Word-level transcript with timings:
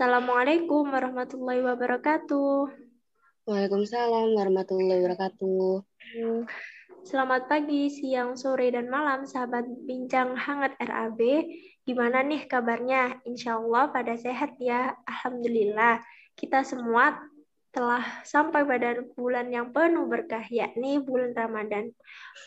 Assalamualaikum 0.00 0.96
warahmatullahi 0.96 1.60
wabarakatuh. 1.60 2.72
Waalaikumsalam 3.44 4.32
warahmatullahi 4.32 4.96
wabarakatuh. 5.04 5.84
Selamat 7.04 7.44
pagi, 7.52 7.92
siang, 7.92 8.32
sore, 8.32 8.72
dan 8.72 8.88
malam, 8.88 9.28
sahabat 9.28 9.68
bincang 9.84 10.40
hangat 10.40 10.72
RAB. 10.80 11.20
Gimana 11.84 12.24
nih 12.24 12.48
kabarnya? 12.48 13.20
Insya 13.28 13.60
Allah 13.60 13.92
pada 13.92 14.16
sehat 14.16 14.56
ya. 14.56 14.96
Alhamdulillah. 15.04 16.00
Kita 16.32 16.64
semua 16.64 17.20
telah 17.68 18.00
sampai 18.24 18.64
pada 18.64 19.04
bulan 19.04 19.52
yang 19.52 19.68
penuh 19.68 20.08
berkah, 20.08 20.48
yakni 20.48 20.96
bulan 20.96 21.36
Ramadan. 21.36 21.92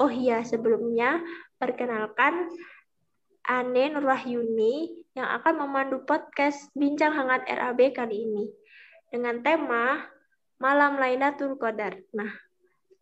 Oh 0.01 0.09
iya, 0.09 0.41
sebelumnya 0.41 1.21
perkenalkan 1.61 2.49
Ane 3.43 3.91
Nurwahyuni 3.91 5.03
yang 5.19 5.27
akan 5.27 5.67
memandu 5.67 6.07
podcast 6.07 6.71
Bincang 6.71 7.11
Hangat 7.11 7.43
RAB 7.43 7.91
kali 7.91 8.23
ini 8.23 8.47
dengan 9.11 9.43
tema 9.43 9.99
Malam 10.63 10.95
Lailatul 10.95 11.59
Qadar. 11.59 11.99
Nah, 12.15 12.31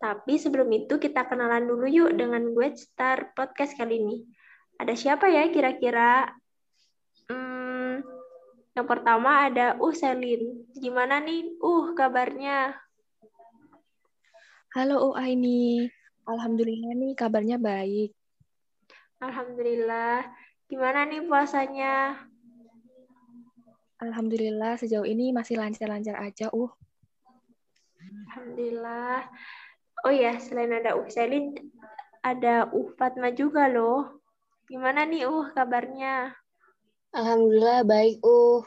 tapi 0.02 0.42
sebelum 0.42 0.66
itu 0.74 0.98
kita 0.98 1.30
kenalan 1.30 1.70
dulu 1.70 1.86
yuk 1.86 2.18
dengan 2.18 2.58
gue 2.58 2.74
star 2.74 3.38
podcast 3.38 3.78
kali 3.78 4.02
ini. 4.02 4.18
Ada 4.82 4.98
siapa 4.98 5.30
ya 5.30 5.46
kira-kira? 5.54 6.26
Hmm, 7.30 8.02
yang 8.74 8.88
pertama 8.90 9.46
ada 9.46 9.78
Uh 9.78 9.94
Selin. 9.94 10.66
Gimana 10.74 11.22
nih 11.22 11.54
Uh 11.62 11.94
kabarnya? 11.94 12.74
Halo 14.74 15.14
Uh 15.14 15.22
Aini. 15.22 15.86
Alhamdulillah 16.26 16.98
nih 16.98 17.14
kabarnya 17.14 17.62
baik. 17.62 18.18
Alhamdulillah. 19.22 20.26
Gimana 20.66 21.06
nih 21.06 21.22
puasanya? 21.30 22.18
Alhamdulillah 24.02 24.82
sejauh 24.82 25.06
ini 25.06 25.30
masih 25.30 25.62
lancar-lancar 25.62 26.18
aja, 26.18 26.50
Uh. 26.50 26.74
Alhamdulillah. 28.02 29.30
Oh 30.02 30.10
ya, 30.10 30.42
selain 30.42 30.74
ada 30.74 30.98
Uh 30.98 31.06
Selin, 31.06 31.54
ada 32.26 32.66
Uh 32.74 32.90
Fatma 32.98 33.30
juga 33.30 33.70
loh. 33.70 34.18
Gimana 34.66 35.06
nih 35.06 35.30
Uh 35.30 35.54
kabarnya? 35.54 36.34
Alhamdulillah 37.14 37.86
baik, 37.86 38.18
Uh. 38.26 38.66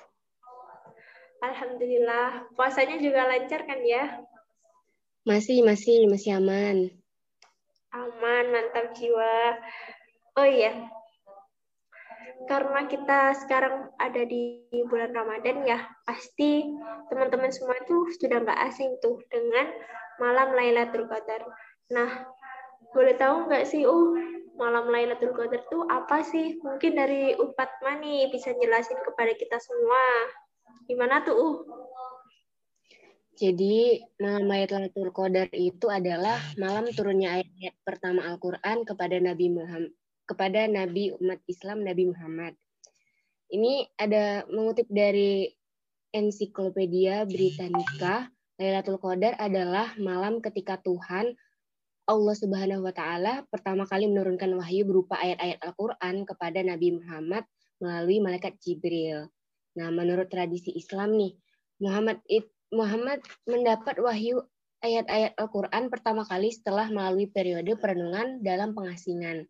Alhamdulillah. 1.43 2.47
Puasanya 2.55 3.03
juga 3.03 3.27
lancar 3.27 3.67
kan 3.67 3.83
ya? 3.83 4.23
Masih, 5.27 5.67
masih, 5.67 6.07
masih 6.07 6.39
aman. 6.39 6.95
Aman, 7.91 8.45
mantap 8.55 8.95
jiwa. 8.95 9.59
Oh 10.35 10.49
iya, 10.49 10.91
karena 12.45 12.85
kita 12.85 13.33
sekarang 13.41 13.89
ada 13.97 14.23
di 14.29 14.61
bulan 14.91 15.17
Ramadan 15.17 15.65
ya, 15.65 15.81
pasti 16.05 16.69
teman-teman 17.09 17.49
semua 17.49 17.79
itu 17.81 18.11
sudah 18.21 18.45
nggak 18.45 18.61
asing 18.69 19.01
tuh 19.01 19.17
dengan 19.33 19.73
malam 20.21 20.53
Lailatul 20.53 21.09
Qadar. 21.09 21.41
Nah, 21.93 22.29
boleh 22.93 23.17
tahu 23.17 23.49
nggak 23.49 23.65
sih, 23.65 23.89
uh, 23.89 24.13
malam 24.61 24.93
Lailatul 24.93 25.33
Qadar 25.33 25.65
itu 25.65 25.79
apa 25.89 26.21
sih? 26.21 26.61
Mungkin 26.61 26.93
dari 26.99 27.33
Upat 27.39 27.81
Mani 27.81 28.29
bisa 28.29 28.53
jelasin 28.53 29.01
kepada 29.01 29.33
kita 29.33 29.57
semua. 29.57 30.05
Gimana 30.85 31.25
tuh, 31.25 31.37
uh? 31.39 31.57
Jadi, 33.35 34.05
malam 34.21 34.47
Lailatul 34.47 35.11
Qadar 35.17 35.49
itu 35.57 35.89
adalah 35.89 36.39
malam 36.61 36.87
turunnya 36.93 37.41
ayat-ayat 37.41 37.75
pertama 37.83 38.29
Al-Quran 38.29 38.85
kepada 38.85 39.17
Nabi 39.17 39.49
Muhammad 39.49 39.97
kepada 40.25 40.67
Nabi 40.69 41.13
umat 41.21 41.41
Islam 41.49 41.85
Nabi 41.85 42.09
Muhammad. 42.09 42.57
Ini 43.53 43.87
ada 44.01 44.49
mengutip 44.49 44.89
dari 44.89 45.53
Ensiklopedia 46.15 47.27
Britannica, 47.29 48.31
Lailatul 48.55 49.03
Qadar 49.03 49.35
adalah 49.37 49.99
malam 49.99 50.39
ketika 50.39 50.79
Tuhan 50.79 51.35
Allah 52.05 52.37
Subhanahu 52.37 52.85
wa 52.85 52.95
taala 52.95 53.43
pertama 53.49 53.89
kali 53.89 54.07
menurunkan 54.07 54.53
wahyu 54.55 54.85
berupa 54.87 55.17
ayat-ayat 55.19 55.59
Al-Qur'an 55.65 56.23
kepada 56.29 56.61
Nabi 56.61 57.01
Muhammad 57.01 57.49
melalui 57.81 58.21
malaikat 58.21 58.61
Jibril. 58.61 59.27
Nah, 59.75 59.89
menurut 59.91 60.31
tradisi 60.31 60.71
Islam 60.77 61.17
nih, 61.19 61.35
Muhammad 61.83 62.23
Muhammad 62.71 63.25
mendapat 63.49 63.99
wahyu 63.99 64.45
ayat-ayat 64.85 65.35
Al-Qur'an 65.35 65.89
pertama 65.89 66.23
kali 66.23 66.53
setelah 66.53 66.93
melalui 66.93 67.27
periode 67.27 67.75
perenungan 67.75 68.45
dalam 68.45 68.77
pengasingan 68.77 69.49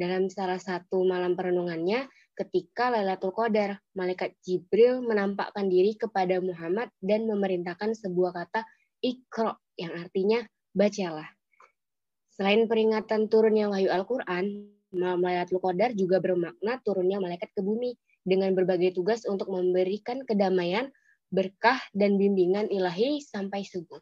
dalam 0.00 0.32
salah 0.32 0.56
satu 0.56 1.04
malam 1.04 1.36
perenungannya 1.36 2.08
ketika 2.32 2.88
Lailatul 2.88 3.36
Qadar, 3.36 3.76
malaikat 3.92 4.32
Jibril 4.40 5.04
menampakkan 5.04 5.68
diri 5.68 5.92
kepada 5.92 6.40
Muhammad 6.40 6.88
dan 7.04 7.28
memerintahkan 7.28 7.92
sebuah 7.92 8.32
kata 8.32 8.64
ikro 9.04 9.60
yang 9.76 9.92
artinya 10.00 10.40
bacalah. 10.72 11.28
Selain 12.32 12.64
peringatan 12.64 13.28
turunnya 13.28 13.68
wahyu 13.68 13.92
Al-Quran, 13.92 14.72
malam 14.96 15.20
Lailatul 15.20 15.60
Qadar 15.60 15.92
juga 15.92 16.16
bermakna 16.24 16.80
turunnya 16.80 17.20
malaikat 17.20 17.52
ke 17.52 17.60
bumi 17.60 17.92
dengan 18.24 18.56
berbagai 18.56 18.96
tugas 18.96 19.28
untuk 19.28 19.52
memberikan 19.52 20.24
kedamaian, 20.24 20.88
berkah, 21.28 21.76
dan 21.92 22.16
bimbingan 22.16 22.72
ilahi 22.72 23.20
sampai 23.20 23.68
subuh. 23.68 24.00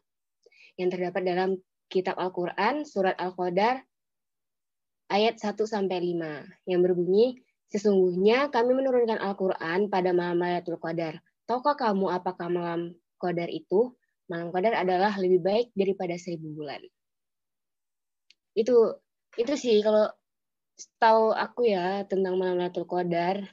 Yang 0.79 0.95
terdapat 0.95 1.27
dalam 1.27 1.49
kitab 1.91 2.15
Al-Quran, 2.15 2.87
surat 2.87 3.19
Al-Qadar, 3.19 3.83
ayat 5.09 5.41
1 5.41 5.57
sampai 5.65 5.97
5 6.01 6.69
yang 6.69 6.81
berbunyi 6.85 7.41
Sesungguhnya 7.69 8.49
kami 8.49 8.73
menurunkan 8.73 9.21
Al-Qur'an 9.21 9.93
pada 9.93 10.09
malam 10.09 10.41
Lailatul 10.41 10.81
Qadar. 10.81 11.21
Tahukah 11.45 11.77
kamu 11.77 12.09
apakah 12.09 12.49
malam 12.49 12.97
Qadar 13.21 13.45
itu? 13.45 13.93
Malam 14.25 14.49
Qadar 14.49 14.73
adalah 14.73 15.13
lebih 15.21 15.37
baik 15.45 15.67
daripada 15.77 16.17
seribu 16.17 16.49
bulan. 16.57 16.81
Itu 18.57 18.97
itu 19.37 19.53
sih 19.53 19.85
kalau 19.85 20.09
tahu 20.97 21.29
aku 21.29 21.69
ya 21.69 22.09
tentang 22.09 22.41
malam 22.41 22.57
Lailatul 22.57 22.89
Qadar. 22.89 23.45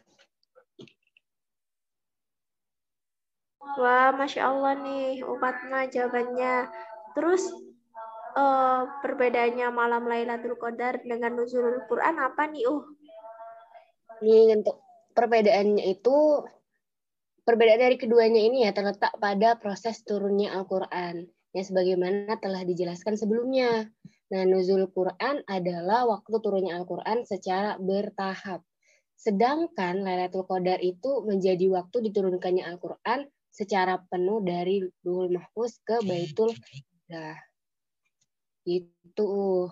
Wah, 3.76 4.16
masya 4.16 4.48
Allah 4.48 4.80
nih, 4.80 5.20
Upatma 5.28 5.92
jawabannya. 5.92 6.72
Terus 7.12 7.52
uh, 8.36 8.80
perbedaannya 9.00 9.66
malam 9.72 10.04
Lailatul 10.04 10.60
Qadar 10.60 11.00
dengan 11.02 11.40
nuzulul 11.40 11.88
Quran 11.88 12.20
apa 12.20 12.46
nih, 12.52 12.68
Uh? 12.68 12.84
Nih 14.20 14.56
untuk 14.56 14.80
perbedaannya 15.12 15.84
itu 15.92 16.44
perbedaan 17.44 17.80
dari 17.80 17.96
keduanya 18.00 18.40
ini 18.40 18.64
ya 18.64 18.72
terletak 18.72 19.12
pada 19.20 19.56
proses 19.60 20.00
turunnya 20.04 20.56
Al-Qur'an 20.56 21.24
yang 21.56 21.64
sebagaimana 21.64 22.36
telah 22.40 22.64
dijelaskan 22.64 23.16
sebelumnya. 23.16 23.88
Nah, 24.26 24.42
nuzul 24.42 24.90
Quran 24.90 25.46
adalah 25.46 26.04
waktu 26.10 26.36
turunnya 26.42 26.76
Al-Quran 26.76 27.22
secara 27.22 27.78
bertahap. 27.78 28.60
Sedangkan 29.16 30.04
Lailatul 30.04 30.44
Qadar 30.44 30.82
itu 30.82 31.24
menjadi 31.24 31.70
waktu 31.72 32.10
diturunkannya 32.10 32.66
Al-Quran 32.66 33.30
secara 33.48 34.02
penuh 34.10 34.44
dari 34.44 34.84
Duhul 35.00 35.32
Mahfuz 35.32 35.80
ke 35.80 36.02
Baitul 36.04 36.52
Izzah. 36.52 37.38
Itu. 38.66 39.70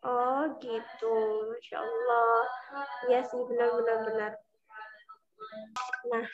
Oh 0.00 0.42
gitu, 0.62 1.14
Masya 1.50 1.76
Allah. 1.76 2.40
Iya 3.10 3.20
sih 3.26 3.42
benar-benar 3.44 3.98
benar. 4.06 4.32
Nah, 6.08 6.26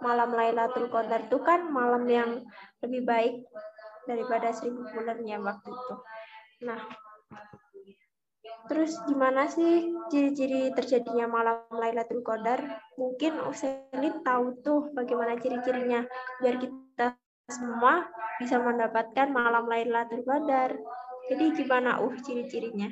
malam 0.00 0.30
Lailatul 0.32 0.88
Qadar 0.88 1.28
itu 1.28 1.36
kan 1.42 1.68
malam 1.68 2.08
yang 2.08 2.46
lebih 2.80 3.04
baik 3.04 3.34
daripada 4.08 4.54
seribu 4.56 4.88
bulannya 4.88 5.36
waktu 5.42 5.68
itu. 5.68 5.94
Nah, 6.64 6.80
terus 8.72 8.96
gimana 9.04 9.50
sih 9.52 9.92
ciri-ciri 10.08 10.72
terjadinya 10.72 11.28
malam 11.28 11.68
Lailatul 11.74 12.24
Qadar? 12.24 12.62
Mungkin 12.96 13.44
Uselin 13.44 14.24
tahu 14.24 14.62
tuh 14.64 14.94
bagaimana 14.96 15.36
ciri-cirinya 15.36 16.08
biar 16.40 16.56
kita 16.56 16.89
semua 17.50 18.06
bisa 18.38 18.62
mendapatkan 18.62 19.26
malam 19.28 19.66
Lailatul 19.66 20.22
Qadar. 20.22 20.78
Jadi 21.26 21.44
gimana 21.58 21.98
uh 21.98 22.14
ciri-cirinya? 22.22 22.88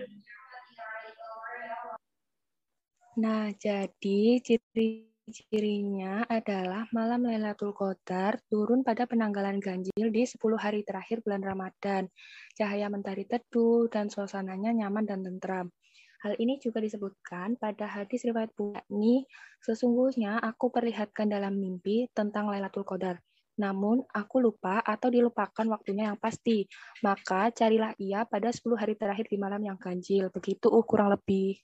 Nah, 3.19 3.51
jadi 3.55 4.39
ciri-cirinya 4.43 6.27
adalah 6.27 6.87
malam 6.91 7.27
Lailatul 7.27 7.75
Qadar 7.75 8.43
turun 8.51 8.83
pada 8.83 9.07
penanggalan 9.07 9.63
ganjil 9.63 10.11
di 10.11 10.23
10 10.27 10.39
hari 10.59 10.83
terakhir 10.83 11.23
bulan 11.23 11.43
Ramadan. 11.43 12.11
Cahaya 12.59 12.91
mentari 12.91 13.27
teduh 13.27 13.87
dan 13.91 14.11
suasananya 14.11 14.75
nyaman 14.75 15.07
dan 15.07 15.23
tentram. 15.23 15.71
Hal 16.19 16.35
ini 16.43 16.59
juga 16.59 16.83
disebutkan 16.83 17.55
pada 17.63 17.87
hadis 17.87 18.27
riwayat 18.27 18.51
Bukhari, 18.59 19.23
sesungguhnya 19.63 20.43
aku 20.43 20.67
perlihatkan 20.75 21.31
dalam 21.31 21.63
mimpi 21.63 22.11
tentang 22.11 22.51
Lailatul 22.51 22.83
Qadar 22.83 23.23
namun 23.59 24.07
aku 24.15 24.39
lupa 24.39 24.79
atau 24.81 25.11
dilupakan 25.11 25.67
waktunya 25.67 26.15
yang 26.15 26.19
pasti. 26.19 26.65
Maka 27.03 27.51
carilah 27.51 27.93
ia 27.99 28.23
pada 28.23 28.55
10 28.55 28.79
hari 28.79 28.95
terakhir 28.95 29.27
di 29.27 29.37
malam 29.37 29.59
yang 29.61 29.77
ganjil. 29.77 30.31
Begitu 30.31 30.71
uh, 30.71 30.87
kurang 30.87 31.11
lebih. 31.11 31.59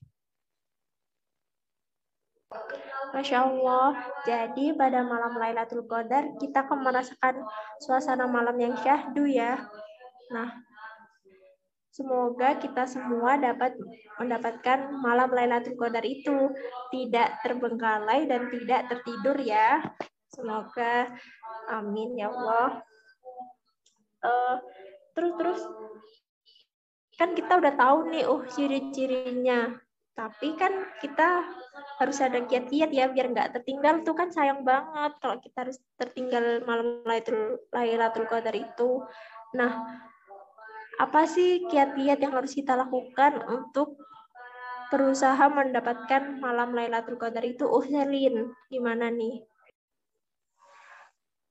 Masya 3.14 3.46
Allah. 3.46 3.94
Jadi 4.26 4.74
pada 4.74 5.06
malam 5.06 5.38
Lailatul 5.38 5.86
Qadar 5.86 6.34
kita 6.42 6.66
akan 6.66 6.82
merasakan 6.82 7.46
suasana 7.78 8.26
malam 8.26 8.58
yang 8.58 8.74
syahdu 8.74 9.22
ya. 9.30 9.70
Nah, 10.34 10.50
semoga 11.94 12.58
kita 12.58 12.90
semua 12.90 13.38
dapat 13.38 13.78
mendapatkan 14.18 14.98
malam 14.98 15.30
Lailatul 15.30 15.78
Qadar 15.78 16.02
itu 16.02 16.50
tidak 16.90 17.38
terbengkalai 17.46 18.26
dan 18.26 18.50
tidak 18.50 18.90
tertidur 18.90 19.38
ya. 19.38 19.78
Semoga 20.34 21.08
amin 21.70 22.18
ya 22.18 22.28
Allah. 22.34 22.82
Uh, 24.24 24.56
terus 25.14 25.32
terus 25.38 25.60
kan 27.14 27.30
kita 27.38 27.62
udah 27.62 27.72
tahu 27.78 28.10
nih 28.10 28.26
oh 28.26 28.42
ciri-cirinya 28.50 29.78
tapi 30.14 30.54
kan 30.54 30.70
kita 31.02 31.42
harus 31.98 32.18
ada 32.22 32.42
kiat-kiat 32.46 32.90
ya 32.94 33.10
biar 33.10 33.34
nggak 33.34 33.58
tertinggal 33.58 34.06
tuh 34.06 34.14
kan 34.14 34.30
sayang 34.30 34.62
banget 34.62 35.18
kalau 35.18 35.42
kita 35.42 35.66
harus 35.66 35.78
tertinggal 35.98 36.62
malam 36.62 37.02
Lailatul 37.02 37.58
Lailatul 37.74 38.26
Qadar 38.30 38.54
itu. 38.54 39.02
Nah, 39.58 39.82
apa 41.02 41.26
sih 41.26 41.66
kiat-kiat 41.66 42.22
yang 42.22 42.34
harus 42.34 42.54
kita 42.54 42.78
lakukan 42.78 43.42
untuk 43.50 43.98
berusaha 44.94 45.50
mendapatkan 45.50 46.38
malam 46.38 46.78
Lailatul 46.78 47.18
Qadar 47.18 47.42
itu? 47.42 47.66
Oh, 47.66 47.82
Selin, 47.82 48.54
gimana 48.70 49.10
nih? 49.10 49.42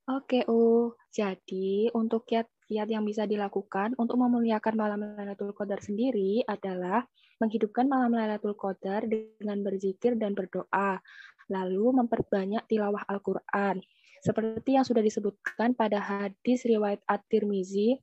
Oke, 0.03 0.43
uh, 0.43 0.91
jadi 1.15 1.87
untuk 1.95 2.27
kiat-kiat 2.27 2.91
yang 2.91 3.07
bisa 3.07 3.23
dilakukan 3.23 3.95
untuk 3.95 4.19
memuliakan 4.19 4.75
malam 4.75 4.99
Lailatul 5.15 5.55
Qadar 5.55 5.79
sendiri 5.79 6.43
adalah 6.43 7.07
menghidupkan 7.39 7.87
malam 7.87 8.11
Lailatul 8.11 8.51
Qadar 8.59 9.07
dengan 9.07 9.63
berzikir 9.63 10.19
dan 10.19 10.35
berdoa, 10.35 10.99
lalu 11.47 12.03
memperbanyak 12.03 12.67
tilawah 12.67 12.99
Al-Qur'an. 13.07 13.79
Seperti 14.19 14.75
yang 14.75 14.83
sudah 14.83 14.99
disebutkan 14.99 15.71
pada 15.71 16.03
hadis 16.03 16.67
riwayat 16.67 16.99
At-Tirmizi, 17.07 17.95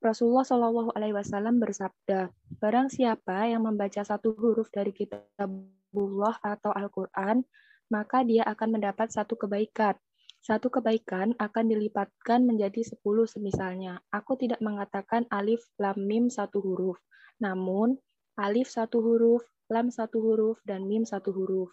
Rasulullah 0.00 0.48
Shallallahu 0.48 0.96
alaihi 0.96 1.12
wasallam 1.12 1.60
bersabda, 1.60 2.32
"Barang 2.64 2.88
siapa 2.88 3.52
yang 3.52 3.68
membaca 3.68 4.00
satu 4.00 4.32
huruf 4.40 4.72
dari 4.72 4.96
kitabullah 4.96 6.40
atau 6.40 6.72
Al-Qur'an, 6.72 7.44
maka 7.92 8.24
dia 8.24 8.40
akan 8.48 8.80
mendapat 8.80 9.12
satu 9.12 9.36
kebaikan." 9.36 10.00
Satu 10.42 10.74
kebaikan 10.74 11.38
akan 11.38 11.70
dilipatkan 11.70 12.42
menjadi 12.42 12.82
sepuluh 12.82 13.30
semisalnya. 13.30 14.02
Aku 14.10 14.34
tidak 14.34 14.58
mengatakan 14.58 15.22
alif, 15.30 15.62
lam, 15.78 15.94
mim 15.94 16.26
satu 16.26 16.58
huruf. 16.58 16.98
Namun, 17.38 17.94
alif 18.34 18.66
satu 18.66 18.98
huruf, 18.98 19.46
lam 19.70 19.94
satu 19.94 20.18
huruf, 20.18 20.58
dan 20.66 20.90
mim 20.90 21.06
satu 21.06 21.30
huruf. 21.30 21.70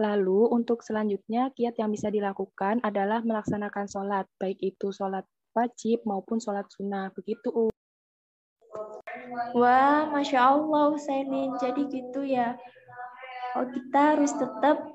Lalu, 0.00 0.48
untuk 0.48 0.80
selanjutnya, 0.80 1.52
kiat 1.52 1.76
yang 1.76 1.92
bisa 1.92 2.08
dilakukan 2.08 2.80
adalah 2.80 3.20
melaksanakan 3.20 3.84
sholat, 3.84 4.24
baik 4.40 4.56
itu 4.64 4.88
sholat 4.96 5.28
wajib 5.52 6.00
maupun 6.08 6.40
sholat 6.40 6.64
sunnah. 6.72 7.12
Begitu. 7.12 7.68
Wah, 9.52 10.08
Masya 10.08 10.40
Allah. 10.40 10.96
Jadi 11.60 11.82
gitu 11.92 12.24
ya. 12.24 12.56
Oh, 13.60 13.68
kita 13.68 14.16
harus 14.16 14.32
tetap 14.32 14.88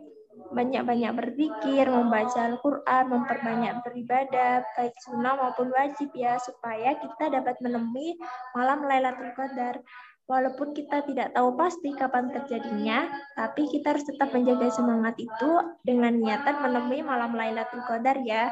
banyak-banyak 0.54 1.12
berzikir, 1.18 1.86
membaca 1.90 2.40
Al-Quran, 2.46 3.04
memperbanyak 3.10 3.82
beribadah, 3.82 4.62
baik 4.78 4.94
sunnah 5.02 5.34
maupun 5.40 5.74
wajib 5.74 6.14
ya, 6.14 6.38
supaya 6.38 6.94
kita 7.00 7.34
dapat 7.34 7.58
menemui 7.64 8.20
malam 8.54 8.86
Lailatul 8.86 9.34
Qadar. 9.34 9.82
Walaupun 10.26 10.74
kita 10.74 11.06
tidak 11.06 11.38
tahu 11.38 11.54
pasti 11.54 11.94
kapan 11.94 12.34
terjadinya, 12.34 13.06
tapi 13.38 13.70
kita 13.70 13.94
harus 13.94 14.10
tetap 14.10 14.34
menjaga 14.34 14.74
semangat 14.74 15.14
itu 15.22 15.52
dengan 15.86 16.18
niatan 16.18 16.66
menemui 16.66 17.06
malam 17.06 17.38
Lailatul 17.38 17.86
Qadar 17.86 18.18
ya. 18.26 18.50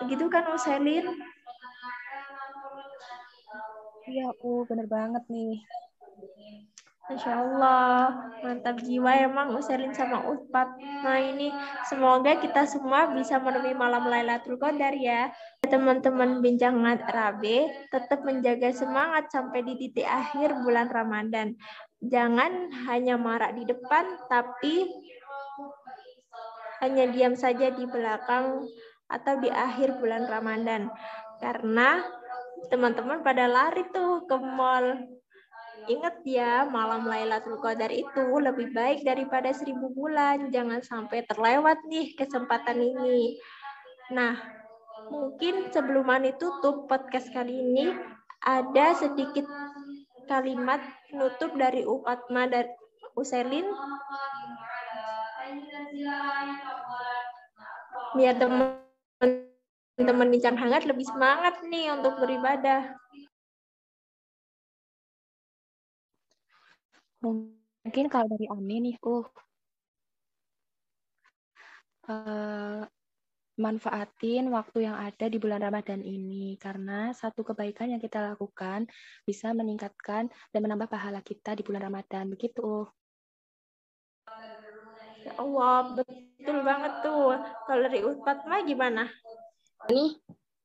Begitu 0.00 0.32
kan 0.32 0.48
Usailin? 0.48 1.04
Iya, 4.04 4.32
uh, 4.32 4.62
bener 4.68 4.88
banget 4.88 5.24
nih. 5.28 5.60
Masya 7.04 7.36
Allah, 7.36 8.16
mantap 8.40 8.80
jiwa 8.80 9.12
emang 9.20 9.52
Uselin 9.52 9.92
sama 9.92 10.24
Utpat. 10.24 10.72
Nah 11.04 11.20
ini 11.20 11.52
semoga 11.84 12.40
kita 12.40 12.64
semua 12.64 13.12
bisa 13.12 13.36
menemui 13.36 13.76
malam 13.76 14.08
Lailatul 14.08 14.56
Qadar 14.56 14.96
ya. 14.96 15.28
Teman-teman 15.68 16.40
bincangan 16.40 17.04
Rabe 17.04 17.68
tetap 17.92 18.24
menjaga 18.24 18.72
semangat 18.72 19.28
sampai 19.28 19.60
di 19.68 19.76
titik 19.76 20.08
akhir 20.08 20.56
bulan 20.64 20.88
Ramadan. 20.88 21.52
Jangan 22.00 22.72
hanya 22.88 23.20
marak 23.20 23.52
di 23.52 23.68
depan, 23.68 24.08
tapi 24.32 24.88
hanya 26.80 27.04
diam 27.12 27.36
saja 27.36 27.68
di 27.68 27.84
belakang 27.84 28.64
atau 29.12 29.34
di 29.44 29.52
akhir 29.52 30.00
bulan 30.00 30.24
Ramadan. 30.24 30.88
Karena 31.36 32.00
teman-teman 32.72 33.20
pada 33.20 33.44
lari 33.44 33.84
tuh 33.92 34.24
ke 34.24 34.40
mall 34.40 35.04
Ingat 35.84 36.24
ya, 36.24 36.64
malam 36.64 37.04
Lailatul 37.04 37.60
Qadar 37.60 37.92
itu 37.92 38.24
lebih 38.40 38.72
baik 38.72 39.04
daripada 39.04 39.52
seribu 39.52 39.92
bulan. 39.92 40.48
Jangan 40.48 40.80
sampai 40.80 41.28
terlewat 41.28 41.84
nih 41.84 42.16
kesempatan 42.16 42.80
ini. 42.80 43.36
Nah, 44.08 44.32
mungkin 45.12 45.68
sebelum 45.68 46.08
Ani 46.08 46.32
tutup 46.40 46.88
podcast 46.88 47.28
kali 47.36 47.52
ini, 47.52 47.92
ada 48.40 48.96
sedikit 48.96 49.44
kalimat 50.24 50.80
penutup 51.12 51.52
dari 51.56 51.84
Upatma 51.84 52.48
dan 52.48 52.64
Uselin. 53.12 53.68
Biar 58.16 58.40
teman-teman 58.40 60.28
bincang 60.32 60.56
hangat 60.56 60.88
lebih 60.88 61.04
semangat 61.04 61.60
nih 61.68 61.92
untuk 61.92 62.16
beribadah. 62.24 63.03
Mungkin 67.24 68.06
kalau 68.12 68.28
dari 68.28 68.46
Ami 68.52 68.76
nih, 68.84 68.96
uh, 69.00 69.24
uh, 72.08 72.84
manfaatin 73.54 74.50
waktu 74.50 74.90
yang 74.90 74.98
ada 74.98 75.30
di 75.30 75.38
bulan 75.38 75.62
Ramadan 75.62 76.02
ini 76.02 76.58
karena 76.58 77.14
satu 77.14 77.46
kebaikan 77.46 77.94
yang 77.94 78.02
kita 78.02 78.18
lakukan 78.34 78.90
bisa 79.22 79.54
meningkatkan 79.54 80.26
dan 80.50 80.60
menambah 80.60 80.90
pahala 80.90 81.22
kita 81.22 81.54
di 81.54 81.62
bulan 81.62 81.86
Ramadan 81.86 82.34
begitu. 82.34 82.90
Ya 85.24 85.32
Allah, 85.40 85.96
betul 85.96 86.58
banget 86.66 86.92
tuh. 87.00 87.38
Kalau 87.64 87.80
dari 87.86 88.00
Ustadz 88.02 88.44
mah 88.44 88.60
gimana? 88.66 89.02
Ini 89.88 90.18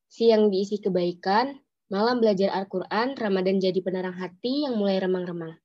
siang 0.09 0.49
diisi 0.49 0.81
kebaikan, 0.81 1.53
malam 1.93 2.19
belajar 2.19 2.51
Al-Quran, 2.57 3.15
Ramadan 3.15 3.61
jadi 3.61 3.79
penerang 3.79 4.17
hati 4.17 4.65
yang 4.65 4.75
mulai 4.75 4.97
remang-remang. 4.97 5.55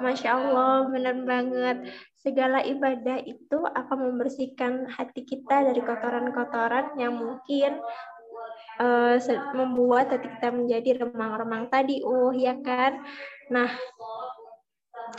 Masya 0.00 0.28
Allah, 0.32 0.88
benar 0.88 1.16
banget. 1.28 1.76
Segala 2.16 2.64
ibadah 2.64 3.20
itu 3.22 3.58
akan 3.60 3.98
membersihkan 4.08 4.88
hati 4.88 5.28
kita 5.28 5.68
dari 5.68 5.84
kotoran-kotoran 5.84 6.96
yang 6.96 7.20
mungkin 7.20 7.76
uh, 8.80 9.20
membuat 9.52 10.16
hati 10.16 10.32
kita 10.32 10.48
menjadi 10.50 11.04
remang-remang 11.04 11.68
tadi, 11.68 12.00
uh, 12.00 12.32
ya 12.32 12.56
kan? 12.64 13.04
Nah, 13.52 13.68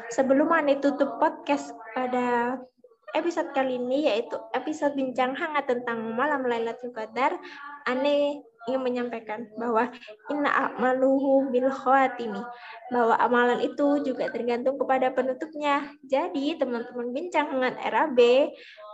sebelum 0.09 0.49
Ani 0.49 0.81
tutup 0.81 1.21
podcast 1.21 1.69
pada 1.93 2.57
episode 3.13 3.53
kali 3.53 3.77
ini, 3.77 4.09
yaitu 4.09 4.41
episode 4.57 4.97
bincang 4.97 5.37
hangat 5.37 5.69
tentang 5.69 6.17
malam 6.17 6.43
Lailatul 6.49 6.89
Qadar, 6.91 7.37
Ane 7.85 8.41
ingin 8.67 8.81
menyampaikan 8.81 9.47
bahwa 9.59 9.91
inna 10.31 10.51
amaluhu 10.51 11.51
bil 11.51 11.67
khawatimi 11.67 12.39
bahwa 12.91 13.15
amalan 13.19 13.59
itu 13.59 13.99
juga 14.05 14.31
tergantung 14.31 14.79
kepada 14.79 15.11
penutupnya. 15.11 15.91
Jadi 16.07 16.55
teman-teman 16.55 17.11
bincang 17.11 17.51
dengan 17.51 17.75
RAB 17.75 18.19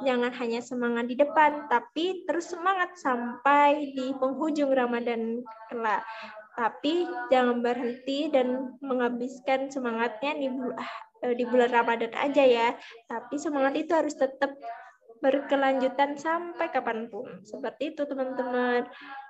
jangan 0.01 0.31
hanya 0.33 0.59
semangat 0.63 1.05
di 1.05 1.15
depan 1.19 1.69
tapi 1.69 2.25
terus 2.25 2.49
semangat 2.49 2.97
sampai 2.97 3.93
di 3.93 4.09
penghujung 4.17 4.73
Ramadan 4.73 5.45
kelak. 5.69 6.01
Tapi 6.57 7.07
jangan 7.31 7.63
berhenti 7.63 8.27
dan 8.33 8.75
menghabiskan 8.83 9.71
semangatnya 9.71 10.35
di 10.35 10.49
bulan 10.51 10.75
di 11.19 11.43
bulan 11.43 11.71
Ramadan 11.71 12.13
aja 12.15 12.43
ya. 12.43 12.69
Tapi 13.07 13.35
semangat 13.35 13.75
itu 13.75 13.91
harus 13.91 14.15
tetap 14.15 14.55
berkelanjutan 15.19 16.15
sampai 16.15 16.71
kapan 16.71 17.11
pun. 17.11 17.43
Seperti 17.43 17.95
itu 17.95 18.07
teman-teman. 18.07 18.87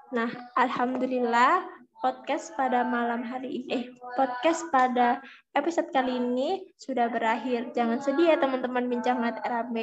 Nah, 0.10 0.30
alhamdulillah 0.58 1.70
podcast 2.01 2.50
pada 2.58 2.82
malam 2.82 3.22
hari 3.22 3.62
ini, 3.62 3.70
eh, 3.70 3.86
podcast 4.18 4.66
pada 4.74 5.22
episode 5.54 5.94
kali 5.94 6.18
ini 6.18 6.66
sudah 6.82 7.13
berakhir. 7.13 7.70
Jangan 7.78 8.01
sedih 8.01 8.34
ya 8.34 8.38
teman-teman 8.42 8.89
bincang 8.89 9.22
RAB. 9.22 9.78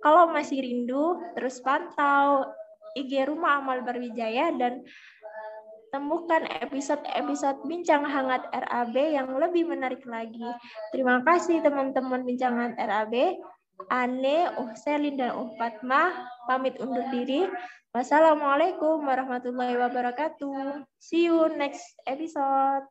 Kalau 0.00 0.32
masih 0.32 0.64
rindu, 0.64 1.20
terus 1.36 1.60
pantau 1.60 2.48
IG 2.96 3.28
Rumah 3.28 3.60
Amal 3.60 3.84
Berwijaya 3.84 4.48
dan 4.56 4.80
temukan 5.92 6.46
episode-episode 6.64 7.60
bincang 7.68 8.06
hangat 8.08 8.48
RAB 8.48 8.96
yang 8.96 9.28
lebih 9.36 9.68
menarik 9.68 10.00
lagi. 10.08 10.46
Terima 10.88 11.20
kasih 11.20 11.60
teman-teman 11.60 12.24
bincangan 12.24 12.80
RAB. 12.80 13.36
Ane, 13.88 14.52
Uh 14.60 14.72
Selin, 14.76 15.16
dan 15.20 15.36
Uh 15.36 15.52
Fatma 15.56 16.12
pamit 16.48 16.80
undur 16.80 17.04
diri. 17.12 17.44
Wassalamualaikum 17.90 19.02
warahmatullahi 19.02 19.74
wabarakatuh. 19.74 20.86
See 21.02 21.26
you 21.26 21.50
next 21.58 21.82
episode. 22.06 22.86